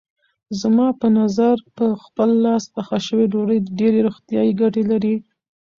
[0.61, 5.15] زما په نظر په خپل لاس پخه شوې ډوډۍ ډېرې روغتیايي ګټې لري.